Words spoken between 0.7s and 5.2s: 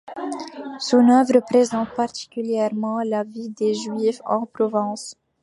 Son œuvre présente particulièrement la vie des juifs en Provence.